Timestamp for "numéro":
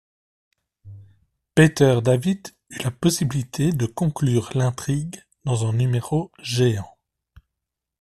5.73-6.31